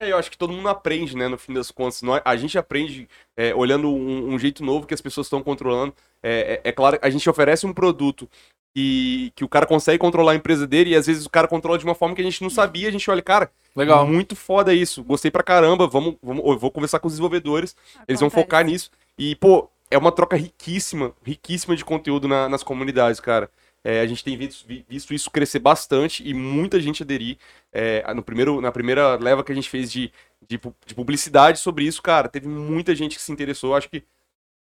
[0.00, 2.00] É, eu acho que todo mundo aprende, né, no fim das contas.
[2.24, 5.92] A gente aprende é, olhando um, um jeito novo que as pessoas estão controlando.
[6.22, 8.28] É, é- é claro, a gente oferece um produto
[8.74, 11.78] que, que o cara consegue controlar a empresa dele e às vezes o cara controla
[11.78, 12.88] de uma forma que a gente não sabia.
[12.88, 14.06] A gente olha, cara, Legal.
[14.06, 15.02] muito foda isso.
[15.02, 15.86] Gostei pra caramba.
[15.86, 17.74] Vamos, vamos, eu vou conversar com os desenvolvedores.
[18.06, 18.44] Eles vão Acontece.
[18.46, 18.90] focar nisso.
[19.18, 23.50] E, pô, é uma troca riquíssima, riquíssima de conteúdo na- nas comunidades, cara.
[23.84, 27.38] É, a gente tem visto, vi- visto isso crescer bastante e muita gente aderir.
[27.72, 30.12] É, no primeiro, na primeira leva que a gente fez de,
[30.46, 33.74] de, de publicidade sobre isso, cara, teve muita gente que se interessou.
[33.74, 34.02] Acho que,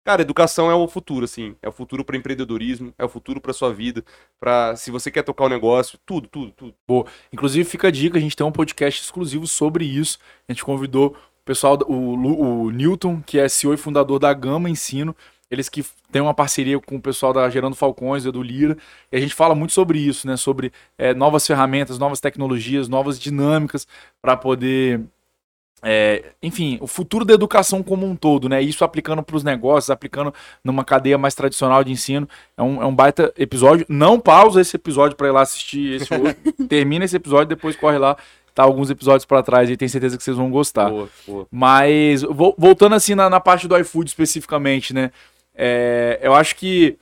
[0.05, 1.57] cara, educação é o futuro, assim.
[1.63, 4.05] É o futuro para empreendedorismo, é o futuro para sua vida,
[4.39, 7.07] para se você quer tocar o negócio, tudo, tudo, tudo.
[7.33, 10.19] Inclusive, fica a dica, a gente tem um podcast exclusivo sobre isso.
[10.49, 14.69] A gente convidou o pessoal, o, o Newton, que é CEO e fundador da Gama
[14.71, 15.17] Ensino.
[15.51, 18.77] Eles que têm uma parceria com o pessoal da Gerando Falcões, do Lira.
[19.13, 20.37] E a gente fala muito sobre isso, né?
[20.37, 23.87] Sobre é, novas ferramentas, novas tecnologias, novas dinâmicas
[24.21, 25.01] para poder.
[25.85, 28.63] É, enfim, o futuro da educação como um todo, né?
[28.63, 30.33] Isso aplicando para os negócios, aplicando
[30.65, 32.27] numa cadeia mais tradicional de ensino.
[32.57, 33.85] É um, é um baita episódio.
[33.89, 36.37] Não pausa esse episódio para ir lá assistir esse outro.
[36.69, 38.17] Termina esse episódio, depois corre lá.
[38.55, 40.89] Tá alguns episódios para trás e tenho certeza que vocês vão gostar.
[40.89, 41.47] Boa, boa.
[41.51, 45.11] Mas, vo- voltando assim na, na parte do iFood especificamente, né?
[45.55, 46.97] É, eu acho que,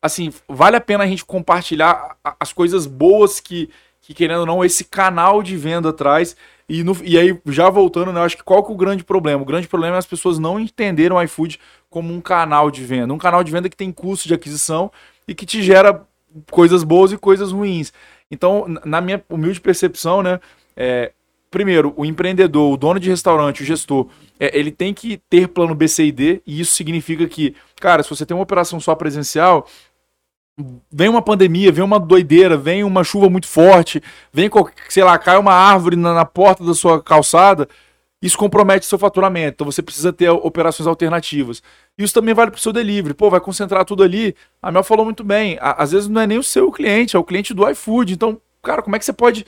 [0.00, 3.68] assim, vale a pena a gente compartilhar as coisas boas que,
[4.00, 6.36] que, querendo ou não, esse canal de venda traz.
[6.68, 8.20] E, no- e aí, já voltando, né?
[8.20, 9.42] Eu acho que qual que é o grande problema?
[9.42, 11.58] O grande problema é as pessoas não entenderam o iFood
[11.90, 13.12] como um canal de venda.
[13.12, 14.90] Um canal de venda que tem custo de aquisição
[15.26, 16.06] e que te gera
[16.50, 17.92] coisas boas e coisas ruins.
[18.30, 20.40] Então, na minha humilde percepção, né?
[20.76, 21.12] É,
[21.50, 24.08] primeiro, o empreendedor, o dono de restaurante, o gestor,
[24.40, 28.02] é, ele tem que ter plano B, C e D, e isso significa que, cara,
[28.02, 29.66] se você tem uma operação só presencial,
[30.90, 34.50] vem uma pandemia, vem uma doideira, vem uma chuva muito forte, vem,
[34.88, 37.68] sei lá, cai uma árvore na, na porta da sua calçada,
[38.20, 39.54] isso compromete seu faturamento.
[39.54, 41.62] Então você precisa ter operações alternativas.
[41.98, 43.14] Isso também vale para o seu delivery.
[43.14, 44.36] Pô, vai concentrar tudo ali.
[44.62, 45.58] A Mel falou muito bem.
[45.60, 48.12] a- Às vezes não é nem o seu cliente, é o cliente do iFood.
[48.12, 49.44] Então, cara, como é que você pode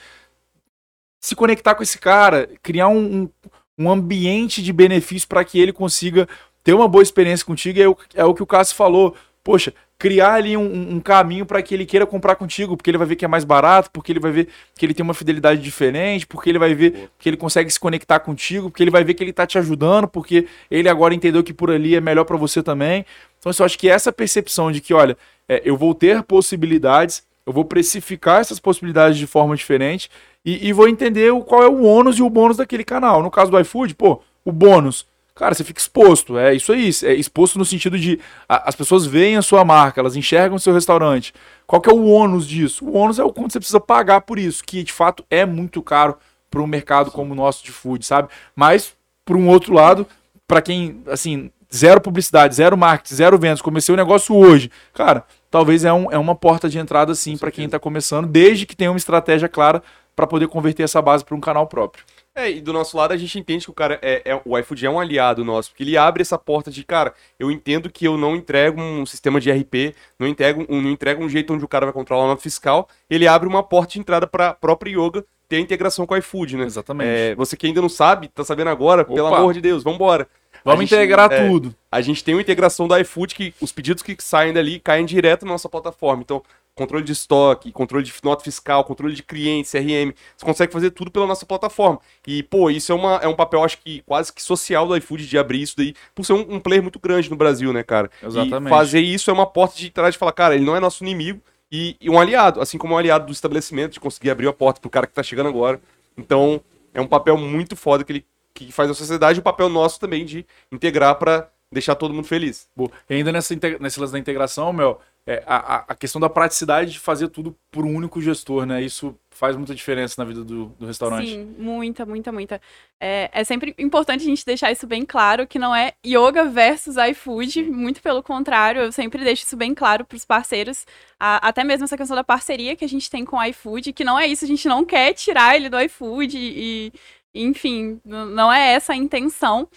[1.21, 3.31] se conectar com esse cara, criar um, um,
[3.79, 6.29] um ambiente de benefício para que ele consiga
[6.63, 7.81] ter uma boa experiência contigo?
[7.81, 9.15] É o, é o que o Cássio falou.
[9.45, 13.07] Poxa, criar ali um, um caminho para que ele queira comprar contigo, porque ele vai
[13.07, 16.27] ver que é mais barato, porque ele vai ver que ele tem uma fidelidade diferente,
[16.27, 19.23] porque ele vai ver que ele consegue se conectar contigo, porque ele vai ver que
[19.23, 22.63] ele tá te ajudando, porque ele agora entendeu que por ali é melhor para você
[22.63, 23.07] também.
[23.39, 25.17] Então, eu acho que essa percepção de que, olha,
[25.49, 30.11] é, eu vou ter possibilidades, eu vou precificar essas possibilidades de forma diferente
[30.45, 33.23] e, e vou entender o, qual é o ônus e o bônus daquele canal.
[33.23, 35.07] No caso do iFood, pô, o bônus.
[35.35, 39.05] Cara, você fica exposto, é isso aí, é exposto no sentido de a- as pessoas
[39.05, 41.35] veem a sua marca, elas enxergam o seu restaurante.
[41.67, 42.85] Qual que é o ônus disso?
[42.85, 45.83] O ônus é o quanto você precisa pagar por isso, que de fato é muito
[45.83, 46.17] caro
[46.49, 48.29] para um mercado como o nosso de food, sabe?
[48.55, 48.95] Mas,
[49.25, 50.07] por um outro lado,
[50.47, 55.85] para quem, assim, zero publicidade, zero marketing, zero vendas, comecei o negócio hoje, cara, talvez
[55.85, 58.93] é, um, é uma porta de entrada, sim, para quem está começando, desde que tenha
[58.93, 59.83] uma estratégia clara
[60.15, 62.05] para poder converter essa base para um canal próprio.
[62.37, 64.85] É, e do nosso lado a gente entende que o cara é, é- o iFood
[64.85, 68.19] é um aliado nosso, porque ele abre essa porta de, cara, eu entendo que eu
[68.19, 71.69] não entrego um sistema de RP, não entrego, um, não entrego um jeito onde o
[71.69, 74.91] cara vai controlar a nota fiscal, ele abre uma porta de entrada para a própria
[74.91, 76.65] yoga ter a integração com o iFood, né?
[76.65, 77.09] Exatamente.
[77.09, 79.39] É, você que ainda não sabe, tá sabendo agora, pelo Opa.
[79.39, 80.27] amor de Deus, vambora.
[80.65, 81.73] Vamos gente- integrar é, tudo.
[81.93, 85.45] A gente tem uma integração da iFood que os pedidos que saem dali caem direto
[85.45, 86.23] na nossa plataforma.
[86.23, 86.43] Então,
[86.75, 91.11] controle de estoque, controle de nota fiscal, controle de cliente, CRM, você consegue fazer tudo
[91.11, 92.01] pela nossa plataforma.
[92.27, 95.27] E, pô, isso é, uma, é um papel, acho que quase que social do iFood
[95.27, 98.11] de abrir isso daí, por ser um, um player muito grande no Brasil, né, cara?
[98.23, 98.67] Exatamente.
[98.67, 101.05] E fazer isso é uma porta de trás de falar, cara, ele não é nosso
[101.05, 104.53] inimigo e, e um aliado, assim como um aliado do estabelecimento, de conseguir abrir a
[104.53, 105.81] porta pro cara que tá chegando agora.
[106.17, 106.61] Então,
[106.93, 109.99] é um papel muito foda que ele que faz a sociedade e o papel nosso
[109.99, 112.67] também de integrar pra deixar todo mundo feliz.
[112.75, 112.91] Boa.
[113.11, 116.99] E ainda nessa, nesse lance da integração, Mel, é, a, a- questão da praticidade de
[117.01, 118.83] fazer tudo por um único gestor, né?
[118.83, 121.31] Isso faz muita diferença na vida do, do restaurante.
[121.31, 122.61] Sim, muita, muita, muita.
[123.01, 126.97] É, é sempre importante a gente deixar isso bem claro, que não é yoga versus
[126.97, 130.87] iFood, muito pelo contrário, eu sempre deixo isso bem claro para os parceiros,
[131.19, 134.05] a- até mesmo essa questão da parceria que a gente tem com o iFood, que
[134.05, 136.93] não é isso, a gente não quer tirar ele do iFood e,
[137.35, 139.69] enfim, não é essa a intenção.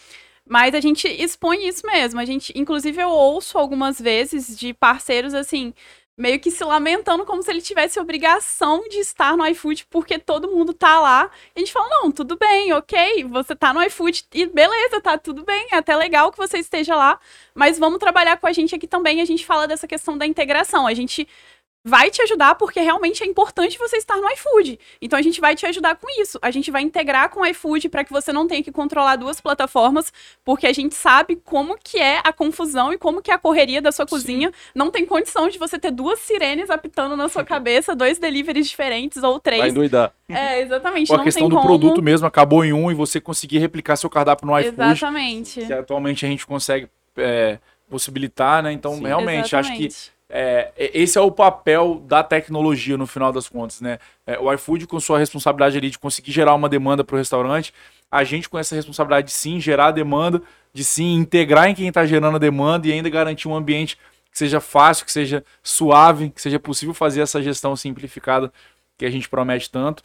[0.50, 2.20] Mas a gente expõe isso mesmo.
[2.20, 5.74] A gente, inclusive, eu ouço algumas vezes de parceiros assim,
[6.18, 10.50] meio que se lamentando como se ele tivesse obrigação de estar no iFood porque todo
[10.50, 11.30] mundo tá lá.
[11.56, 15.18] E a gente fala: "Não, tudo bem, OK, você tá no iFood e beleza, tá
[15.18, 17.20] tudo bem, é até legal que você esteja lá,
[17.54, 19.22] mas vamos trabalhar com a gente aqui também".
[19.22, 20.88] A gente fala dessa questão da integração.
[20.88, 21.28] A gente
[21.88, 24.78] vai te ajudar porque realmente é importante você estar no iFood.
[25.02, 26.38] Então a gente vai te ajudar com isso.
[26.42, 29.40] A gente vai integrar com o iFood para que você não tenha que controlar duas
[29.40, 30.12] plataformas,
[30.44, 33.82] porque a gente sabe como que é a confusão e como que é a correria
[33.82, 34.10] da sua Sim.
[34.10, 34.52] cozinha.
[34.76, 39.24] Não tem condição de você ter duas sirenes apitando na sua cabeça, dois deliveries diferentes
[39.24, 39.62] ou três.
[39.62, 40.14] Vai endoidar.
[40.28, 41.12] É, exatamente.
[41.12, 41.68] Ou a questão do como...
[41.68, 44.82] produto mesmo acabou em um e você conseguir replicar seu cardápio no iFood.
[44.82, 45.66] Exatamente.
[45.66, 48.74] Que atualmente a gente consegue é, possibilitar, né?
[48.74, 49.88] Então, Sim, realmente, exatamente.
[49.88, 53.98] acho que é, esse é o papel da tecnologia no final das contas, né?
[54.26, 57.74] É, o iFood com sua responsabilidade ali de conseguir gerar uma demanda para o restaurante,
[58.12, 60.42] a gente com essa responsabilidade de sim gerar demanda,
[60.74, 63.98] de sim integrar em quem está gerando a demanda e ainda garantir um ambiente
[64.30, 68.52] que seja fácil, que seja suave, que seja possível fazer essa gestão simplificada
[68.98, 70.04] que a gente promete tanto.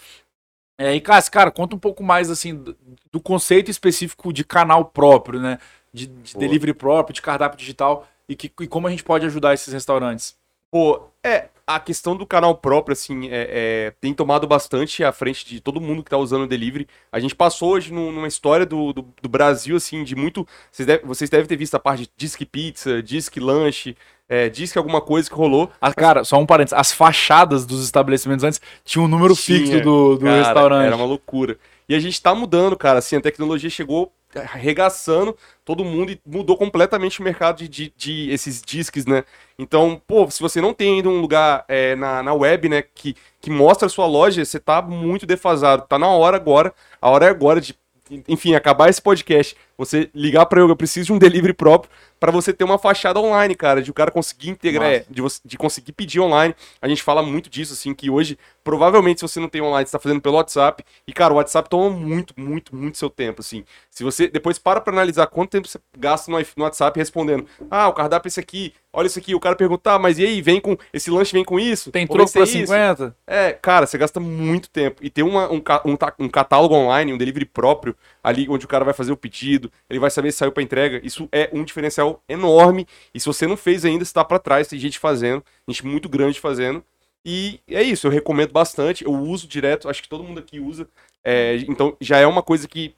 [0.79, 2.77] É, e Cássio, cara, conta um pouco mais assim do,
[3.11, 5.59] do conceito específico de canal próprio, né?
[5.93, 9.55] De, de delivery próprio, de cardápio digital e, que, e como a gente pode ajudar
[9.55, 10.37] esses restaurantes?
[10.71, 15.47] Pô, é, a questão do canal próprio, assim, é, é, tem tomado bastante à frente
[15.47, 16.89] de todo mundo que tá usando o delivery.
[17.11, 20.47] A gente passou hoje numa história do, do, do Brasil, assim, de muito.
[20.71, 23.97] Vocês, deve, vocês devem ter visto a parte de disque pizza, disque lanche,
[24.29, 25.71] é, disque alguma coisa que rolou.
[25.81, 26.79] Ah, cara, só um parênteses.
[26.79, 30.87] As fachadas dos estabelecimentos antes tinham um número fixo do, do cara, restaurante.
[30.87, 31.59] Era uma loucura.
[31.89, 36.57] E a gente tá mudando, cara, assim, a tecnologia chegou arregaçando todo mundo e mudou
[36.57, 39.25] completamente o mercado de, de, de, esses disques, né?
[39.59, 43.15] Então, pô, se você não tem ainda um lugar é, na, na web, né, que,
[43.41, 45.87] que mostra a sua loja, você tá muito defasado.
[45.89, 47.77] Tá na hora agora, a hora é agora de,
[48.29, 51.91] enfim, acabar esse podcast, você ligar para eu, eu preciso de um delivery próprio
[52.23, 55.41] para você ter uma fachada online, cara, de o cara conseguir integrar, é, de, você,
[55.45, 56.55] de conseguir pedir online.
[56.81, 59.91] A gente fala muito disso, assim, que hoje, provavelmente, se você não tem online, você
[59.91, 60.85] tá fazendo pelo WhatsApp.
[61.05, 63.65] E, cara, o WhatsApp toma muito, muito, muito seu tempo, assim.
[63.91, 67.89] Se você depois para pra analisar quanto tempo você gasta no, no WhatsApp respondendo, ah,
[67.89, 70.41] o cardápio é esse aqui, olha isso aqui, o cara pergunta, ah, mas e aí,
[70.41, 71.91] vem com, esse lanche vem com isso?
[71.91, 73.17] Tem troco pra 50?
[73.27, 75.05] É, cara, você gasta muito tempo.
[75.05, 78.85] E ter uma, um, um, um catálogo online, um delivery próprio, ali onde o cara
[78.85, 81.01] vai fazer o pedido, ele vai saber se saiu para entrega.
[81.05, 82.87] Isso é um diferencial enorme.
[83.13, 84.69] E se você não fez ainda, está para trás.
[84.69, 86.85] Tem gente fazendo, gente muito grande fazendo.
[87.25, 89.05] E é isso, eu recomendo bastante.
[89.05, 90.89] Eu uso direto, acho que todo mundo aqui usa.
[91.25, 92.95] É, então já é uma coisa que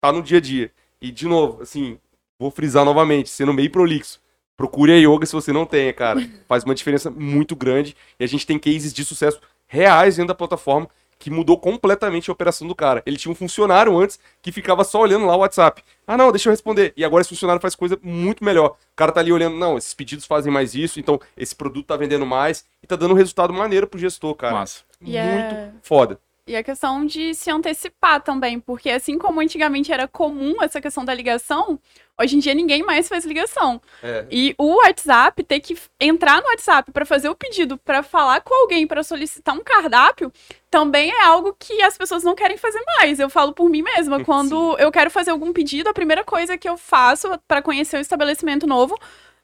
[0.00, 0.70] tá no dia a dia.
[1.00, 1.98] E de novo, assim,
[2.38, 4.20] vou frisar novamente, sendo meio prolixo.
[4.56, 6.20] Procure a yoga se você não tem, cara.
[6.48, 7.96] Faz uma diferença muito grande.
[8.18, 10.88] E a gente tem cases de sucesso reais dentro da plataforma
[11.18, 13.02] que mudou completamente a operação do cara.
[13.04, 15.82] Ele tinha um funcionário antes que ficava só olhando lá o WhatsApp.
[16.06, 16.92] Ah, não, deixa eu responder.
[16.96, 18.76] E agora esse funcionário faz coisa muito melhor.
[18.92, 21.96] O cara tá ali olhando, não, esses pedidos fazem mais isso, então esse produto tá
[21.96, 24.54] vendendo mais e tá dando um resultado maneiro pro gestor, cara.
[24.54, 24.82] Massa.
[25.00, 25.72] Muito yeah.
[25.82, 26.20] foda.
[26.48, 31.04] E a questão de se antecipar também, porque assim como antigamente era comum essa questão
[31.04, 31.78] da ligação,
[32.18, 33.78] hoje em dia ninguém mais faz ligação.
[34.02, 34.24] É.
[34.30, 38.54] E o WhatsApp ter que entrar no WhatsApp para fazer o pedido, para falar com
[38.54, 40.32] alguém, para solicitar um cardápio,
[40.70, 43.20] também é algo que as pessoas não querem fazer mais.
[43.20, 44.82] Eu falo por mim mesma, quando Sim.
[44.82, 48.66] eu quero fazer algum pedido, a primeira coisa que eu faço para conhecer o estabelecimento
[48.66, 48.98] novo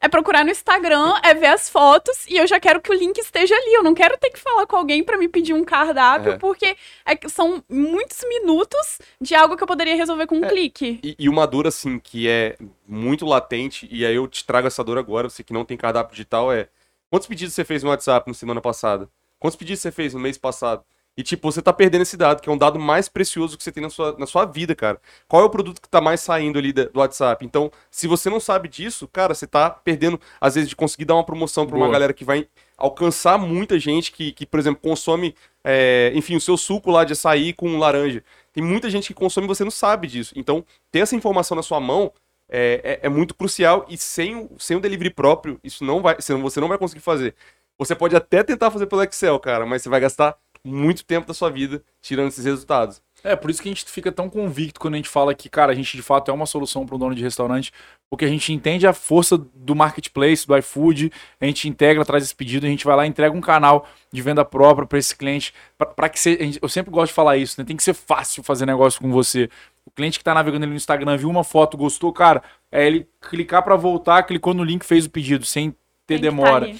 [0.04, 3.16] é procurar no Instagram, é ver as fotos e eu já quero que o link
[3.16, 3.72] esteja ali.
[3.72, 6.36] Eu não quero ter que falar com alguém para me pedir um cardápio, é.
[6.36, 11.00] porque é, são muitos minutos de algo que eu poderia resolver com um é, clique.
[11.02, 14.84] E, e, uma dor, assim, que é muito latente, e aí eu te trago essa
[14.84, 16.68] dor agora, você que não tem cardápio digital, é.
[17.08, 19.08] Quantos pedidos você fez no WhatsApp na semana passada?
[19.38, 20.84] Quantos pedidos você fez no mês passado?
[21.16, 23.70] E, tipo, você tá perdendo esse dado, que é um dado mais precioso que você
[23.70, 25.00] tem na sua, na sua vida, cara.
[25.28, 27.44] Qual é o produto que tá mais saindo ali do WhatsApp?
[27.44, 31.14] Então, se você não sabe disso, cara, você tá perdendo, às vezes, de conseguir dar
[31.14, 35.36] uma promoção pra uma galera que vai alcançar muita gente que, que por exemplo, consome,
[35.62, 38.24] é, enfim, o seu suco lá de açaí com laranja.
[38.52, 40.34] Tem muita gente que consome e você não sabe disso.
[40.36, 42.12] Então, ter essa informação na sua mão
[42.48, 46.60] é, é, é muito crucial e sem, sem o delivery próprio, isso não vai, você
[46.60, 47.34] não vai conseguir fazer.
[47.78, 51.34] Você pode até tentar fazer pelo Excel, cara, mas você vai gastar muito tempo da
[51.34, 53.02] sua vida tirando esses resultados.
[53.22, 55.72] É, por isso que a gente fica tão convicto quando a gente fala que, cara,
[55.72, 57.72] a gente de fato é uma solução para um dono de restaurante,
[58.10, 62.34] porque a gente entende a força do marketplace, do iFood, a gente integra, traz esse
[62.34, 65.54] pedido, a gente vai lá e entrega um canal de venda própria para esse cliente,
[65.96, 67.64] para que seja, eu sempre gosto de falar isso, né?
[67.64, 69.48] Tem que ser fácil fazer negócio com você.
[69.86, 73.08] O cliente que está navegando ali no Instagram viu uma foto, gostou, cara, é ele
[73.22, 75.70] clicar para voltar, clicou no link, fez o pedido, sem
[76.06, 76.68] ter Tem demora.
[76.68, 76.74] Tá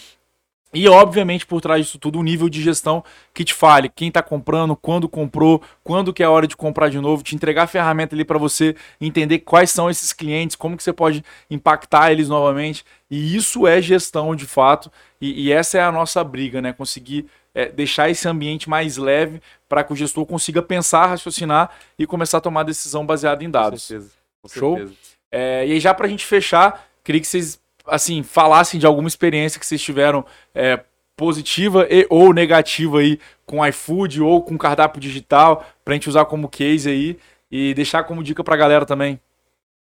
[0.75, 4.23] e, obviamente, por trás disso tudo, um nível de gestão que te fale quem está
[4.23, 7.67] comprando, quando comprou, quando que é a hora de comprar de novo, te entregar a
[7.67, 12.29] ferramenta ali para você entender quais são esses clientes, como que você pode impactar eles
[12.29, 12.85] novamente.
[13.11, 14.91] E isso é gestão de fato.
[15.21, 16.73] E, e essa é a nossa briga, né?
[16.73, 22.07] Conseguir é, deixar esse ambiente mais leve para que o gestor consiga pensar, raciocinar e
[22.07, 23.83] começar a tomar decisão baseada em dados.
[23.83, 24.11] Com certeza.
[24.43, 24.77] Com Show?
[24.77, 24.99] Certeza.
[25.31, 29.09] É, e aí, já para a gente fechar, queria que vocês assim, falassem de alguma
[29.09, 30.81] experiência que vocês tiveram é,
[31.17, 36.49] positiva e ou negativa aí com iFood ou com cardápio digital pra gente usar como
[36.49, 37.19] case aí
[37.51, 39.21] e deixar como dica pra galera também.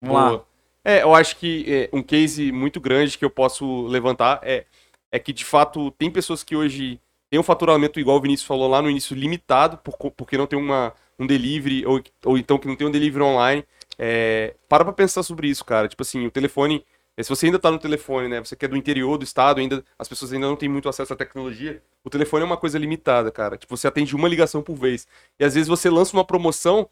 [0.02, 0.30] Vamos lá.
[0.30, 0.46] Boa.
[0.84, 4.66] É, eu acho que é, um case muito grande que eu posso levantar é,
[5.12, 8.68] é que, de fato, tem pessoas que hoje têm um faturamento, igual o Vinícius falou
[8.68, 12.68] lá no início, limitado, por porque não tem uma, um delivery, ou, ou então que
[12.68, 13.64] não tem um delivery online.
[13.98, 15.88] É, para pra pensar sobre isso, cara.
[15.88, 16.84] Tipo assim, o telefone.
[17.22, 18.40] É, Se você ainda tá no telefone, né?
[18.40, 21.14] Você que é do interior do estado, ainda as pessoas ainda não têm muito acesso
[21.14, 21.82] à tecnologia.
[22.04, 23.58] O telefone é uma coisa limitada, cara.
[23.58, 25.08] Tipo, você atende uma ligação por vez.
[25.40, 26.90] E às vezes você lança uma promoção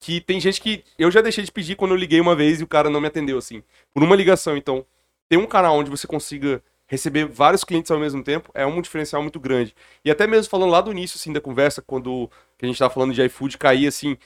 [0.00, 2.64] que tem gente que eu já deixei de pedir quando eu liguei uma vez e
[2.64, 3.62] o cara não me atendeu, assim.
[3.92, 4.56] Por uma ligação.
[4.56, 4.86] Então,
[5.28, 9.22] ter um canal onde você consiga receber vários clientes ao mesmo tempo é um diferencial
[9.22, 9.74] muito grande.
[10.04, 12.30] E até mesmo falando lá do início, assim, da conversa, quando
[12.62, 14.16] a gente tava falando de iFood cair, assim,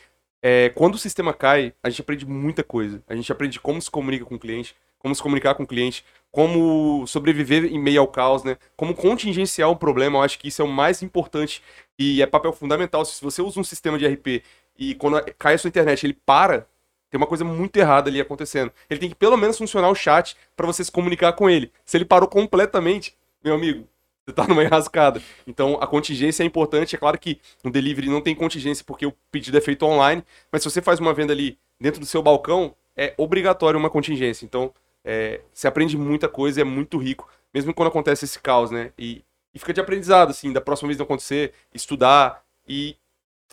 [0.43, 3.03] é, quando o sistema cai, a gente aprende muita coisa.
[3.07, 6.05] A gente aprende como se comunica com o cliente, como se comunicar com o cliente,
[6.31, 8.57] como sobreviver em meio ao caos, né?
[8.77, 10.19] Como contingenciar um problema.
[10.19, 11.63] Eu acho que isso é o mais importante
[11.99, 13.05] e é papel fundamental.
[13.05, 14.43] Se você usa um sistema de RP
[14.79, 16.67] e quando cai a sua internet ele para,
[17.11, 18.71] tem uma coisa muito errada ali acontecendo.
[18.89, 21.73] Ele tem que pelo menos funcionar o chat para você se comunicar com ele.
[21.85, 23.89] Se ele parou completamente, meu amigo,
[24.25, 25.23] você tá numa enrascada.
[25.47, 26.95] Então a contingência é importante.
[26.95, 30.63] É claro que no delivery não tem contingência porque o pedido é feito online, mas
[30.63, 34.45] se você faz uma venda ali dentro do seu balcão, é obrigatório uma contingência.
[34.45, 34.73] Então
[35.05, 38.93] é, você aprende muita coisa, é muito rico, mesmo quando acontece esse caos, né?
[38.99, 42.97] E, e fica de aprendizado, assim, da próxima vez não acontecer, estudar e.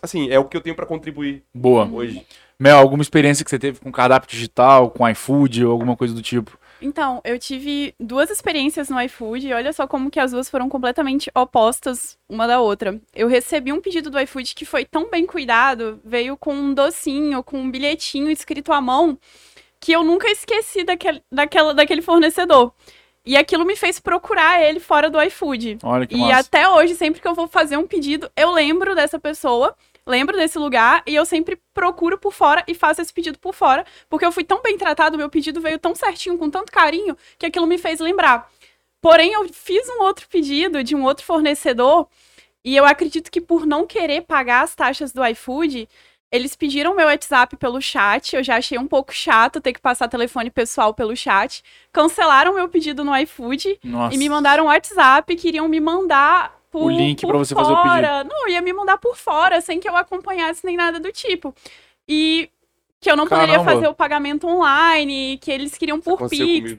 [0.01, 1.89] Assim, é o que eu tenho para contribuir Boa.
[1.89, 2.25] hoje.
[2.60, 6.21] Mel, alguma experiência que você teve com cardápio digital, com iFood ou alguma coisa do
[6.21, 6.58] tipo?
[6.81, 10.69] Então, eu tive duas experiências no iFood e olha só como que as duas foram
[10.69, 12.99] completamente opostas uma da outra.
[13.13, 17.41] Eu recebi um pedido do iFood que foi tão bem cuidado, veio com um docinho,
[17.43, 19.17] com um bilhetinho escrito à mão,
[19.86, 22.74] que eu nunca esqueci daquele, daquela, daquele fornecedor.
[23.24, 25.78] E aquilo me fez procurar ele fora do iFood.
[25.84, 26.39] Olha que E massa.
[26.39, 30.58] até hoje, sempre que eu vou fazer um pedido, eu lembro dessa pessoa, lembro desse
[30.58, 34.32] lugar e eu sempre procuro por fora e faço esse pedido por fora, porque eu
[34.32, 37.78] fui tão bem tratado, meu pedido veio tão certinho, com tanto carinho, que aquilo me
[37.78, 38.50] fez lembrar.
[39.00, 42.08] Porém, eu fiz um outro pedido de um outro fornecedor
[42.63, 45.88] e eu acredito que por não querer pagar as taxas do iFood,
[46.36, 50.08] eles pediram meu WhatsApp pelo chat, eu já achei um pouco chato ter que passar
[50.08, 51.63] telefone pessoal pelo chat.
[51.91, 54.13] Cancelaram meu pedido no iFood Nossa.
[54.13, 57.71] e me mandaram um WhatsApp, queriam me mandar por, O link por pra você fazer
[57.71, 58.24] o fora.
[58.26, 61.56] Não, ia me mandar por fora, sem que eu acompanhasse nem nada do tipo.
[62.08, 62.50] E
[63.00, 63.71] que eu não poderia Caramba.
[63.71, 66.78] fazer o pagamento online, que eles queriam por Pix.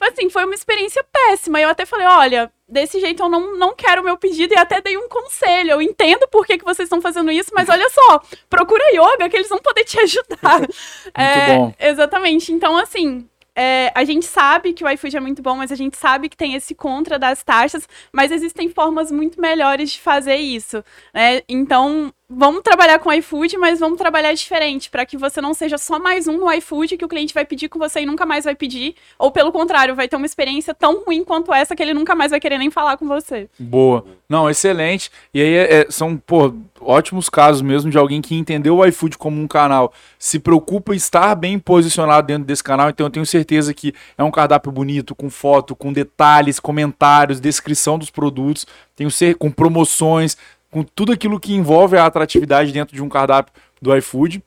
[0.00, 1.60] Assim, foi uma experiência péssima.
[1.60, 4.80] Eu até falei, olha, desse jeito eu não, não quero o meu pedido e até
[4.80, 5.72] dei um conselho.
[5.72, 9.36] Eu entendo por que, que vocês estão fazendo isso, mas olha só, procura yoga que
[9.36, 10.60] eles vão poder te ajudar.
[11.14, 11.74] É, bom.
[11.78, 12.52] Exatamente.
[12.52, 15.96] Então, assim, é, a gente sabe que o iFood é muito bom, mas a gente
[15.96, 20.84] sabe que tem esse contra das taxas, mas existem formas muito melhores de fazer isso,
[21.12, 21.42] né?
[21.48, 25.98] Então, vamos trabalhar com iFood, mas vamos trabalhar diferente, para que você não seja só
[25.98, 28.54] mais um no iFood que o cliente vai pedir com você e nunca mais vai
[28.54, 32.14] pedir, ou pelo contrário, vai ter uma experiência tão ruim quanto essa que ele nunca
[32.14, 33.48] mais vai querer nem falar com você.
[33.58, 34.04] Boa.
[34.28, 35.10] Não, excelente.
[35.34, 39.18] E aí é- é- são, pô, ótimos casos mesmo de alguém que entendeu o iFood
[39.18, 43.26] como um canal, se preocupa em estar bem posicionado dentro desse canal, então eu tenho
[43.26, 49.10] certeza que é um cardápio bonito, com foto, com detalhes, comentários, descrição dos produtos, tenho
[49.10, 50.36] cer com promoções,
[50.70, 54.42] com tudo aquilo que envolve a atratividade dentro de um cardápio do iFood.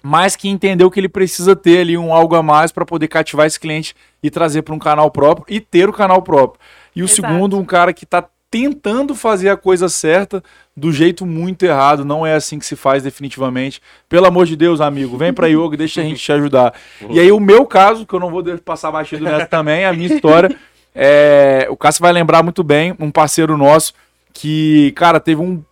[0.00, 3.46] Mas que entendeu que ele precisa ter ali um algo a mais para poder cativar
[3.46, 6.60] esse cliente e trazer para um canal próprio e ter o canal próprio.
[6.94, 7.16] E o Exato.
[7.16, 10.42] segundo, um cara que está tentando fazer a coisa certa
[10.76, 12.04] do jeito muito errado.
[12.04, 13.82] Não é assim que se faz definitivamente.
[14.08, 16.72] Pelo amor de Deus, amigo, vem pra yoga, deixa a gente te ajudar.
[17.10, 20.14] E aí o meu caso, que eu não vou passar batido nessa também, a minha
[20.14, 20.56] história,
[20.94, 23.92] é, o Cássio vai lembrar muito bem, um parceiro nosso
[24.32, 25.62] que, cara, teve um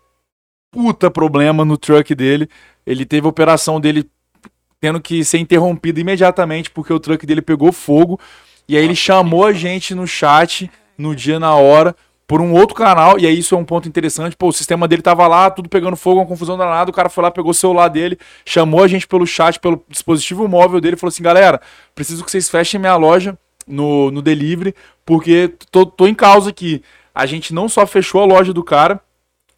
[0.71, 2.49] puta problema no truck dele.
[2.87, 4.09] Ele teve a operação dele
[4.81, 8.21] tendo que ser interrompida imediatamente porque o truck dele pegou fogo.
[8.69, 11.95] E aí ele chamou a gente no chat no dia na hora
[12.27, 15.01] por um outro canal, e aí isso é um ponto interessante, pô, o sistema dele
[15.01, 17.87] tava lá, tudo pegando fogo, uma confusão danada, o cara foi lá, pegou o celular
[17.87, 21.61] dele, chamou a gente pelo chat, pelo dispositivo móvel dele, e falou assim, galera,
[21.95, 26.83] preciso que vocês fechem minha loja no, no delivery, porque tô, tô em causa aqui.
[27.17, 29.01] A gente não só fechou a loja do cara,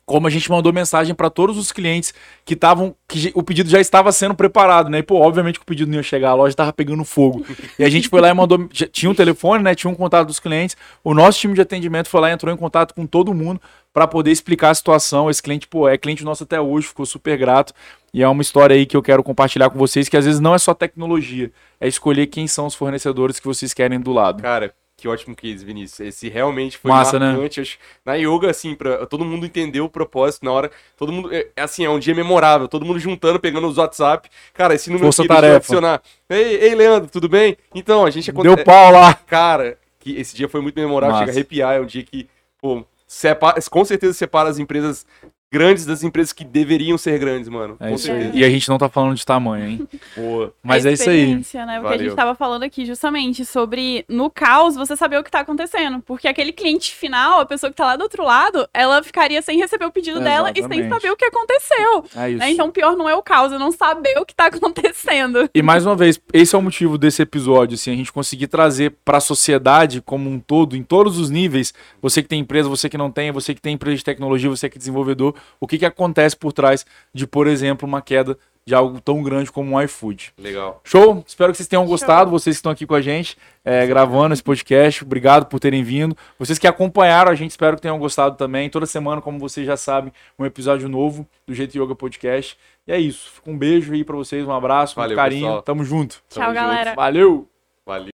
[0.06, 3.80] como a gente mandou mensagem para todos os clientes que estavam que o pedido já
[3.80, 5.00] estava sendo preparado, né?
[5.00, 7.44] E pô, obviamente que o pedido não ia chegar, a loja estava pegando fogo.
[7.76, 9.74] E a gente foi lá e mandou, tinha um telefone, né?
[9.74, 10.76] Tinha um contato dos clientes.
[11.02, 13.60] O nosso time de atendimento foi lá e entrou em contato com todo mundo
[13.92, 15.28] para poder explicar a situação.
[15.28, 17.74] Esse cliente, pô, é cliente nosso até hoje, ficou super grato.
[18.14, 20.54] E é uma história aí que eu quero compartilhar com vocês, que às vezes não
[20.54, 24.42] é só tecnologia, é escolher quem são os fornecedores que vocês querem do lado.
[24.42, 26.00] Cara, Que ótimo case, Vinícius.
[26.08, 27.30] Esse realmente foi Massa, né?
[27.30, 27.60] marcante.
[27.60, 30.72] Acho- Na yoga, assim, pra, todo mundo entendeu o propósito na hora.
[30.96, 31.32] Todo mundo.
[31.32, 32.66] É, assim, é um dia memorável.
[32.66, 34.28] Todo mundo juntando, pegando os WhatsApp.
[34.52, 35.56] Cara, esse número Força aqui, tarefa.
[35.58, 36.02] adicionar.
[36.28, 37.56] Ei, ei, Leandro, tudo bem?
[37.72, 39.14] Então, a gente Deu pau lá.
[39.24, 41.26] Cara, que esse dia foi muito memorável, Massa.
[41.26, 42.28] chega a arrepiar, é um dia que,
[42.60, 45.06] pô, separa, com certeza separa as empresas
[45.50, 47.76] grandes das empresas que deveriam ser grandes, mano.
[47.80, 48.22] É com isso aí.
[48.22, 48.38] certeza.
[48.38, 49.88] E a gente não tá falando de tamanho, hein?
[50.16, 50.52] Boa.
[50.62, 51.34] Mas a é isso aí.
[51.34, 51.80] Né?
[51.80, 55.40] Porque a gente tava falando aqui justamente sobre, no caos, você saber o que tá
[55.40, 56.00] acontecendo.
[56.02, 59.58] Porque aquele cliente final, a pessoa que tá lá do outro lado, ela ficaria sem
[59.58, 62.04] receber o pedido dela e sem saber o que aconteceu.
[62.14, 62.38] É isso.
[62.38, 62.50] né?
[62.50, 65.48] Então, o pior não é o caos, é não saber o que tá acontecendo.
[65.54, 68.94] E mais uma vez, esse é o motivo desse episódio, assim, a gente conseguir trazer
[69.04, 71.72] para a sociedade como um todo, em todos os níveis,
[72.02, 74.68] você que tem empresa, você que não tem, você que tem empresa de tecnologia, você
[74.68, 78.36] que é desenvolvedor, o que, que acontece por trás de, por exemplo, uma queda
[78.66, 80.34] de algo tão grande como um iFood.
[80.36, 80.82] Legal.
[80.84, 81.24] Show?
[81.26, 81.90] Espero que vocês tenham Show.
[81.90, 83.34] gostado, vocês que estão aqui com a gente,
[83.64, 85.02] é, gravando esse podcast.
[85.02, 86.14] Obrigado por terem vindo.
[86.38, 88.68] Vocês que acompanharam a gente, espero que tenham gostado também.
[88.68, 92.58] Toda semana, como vocês já sabem, um episódio novo do Jeito Yoga Podcast.
[92.86, 93.30] E é isso.
[93.36, 95.42] Fica um beijo aí pra vocês, um abraço, Valeu, muito carinho.
[95.46, 95.62] pessoal.
[95.62, 96.16] Tamo junto.
[96.28, 96.54] Tchau, Tamo junto.
[96.54, 96.94] galera.
[96.94, 97.48] Valeu!
[97.86, 98.04] Valeu.